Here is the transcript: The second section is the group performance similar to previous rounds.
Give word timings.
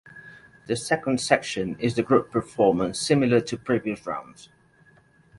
The 0.65 0.75
second 0.75 1.21
section 1.21 1.75
is 1.77 1.93
the 1.95 2.01
group 2.01 2.31
performance 2.31 2.97
similar 2.99 3.39
to 3.41 3.55
previous 3.55 4.03
rounds. 4.07 4.49